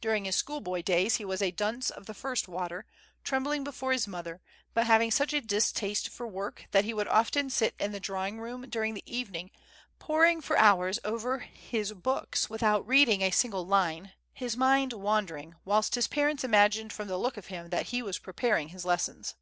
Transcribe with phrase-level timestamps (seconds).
[0.00, 2.86] During his sclioplbpy days, he was a dunce of the first water,
[3.24, 4.40] trembling before his mother,
[4.72, 8.38] but having such a distaste for work that he would often sit in the drawing
[8.38, 9.50] room during the eyening
[9.98, 15.06] poring for hours over his books witjiout reading a single line, his mind 7 114
[15.06, 15.06] FREDERIC.
[15.60, 18.68] wandering, whilst his parents imagined from ti e look of him that he was preparing
[18.68, 19.34] his lessons.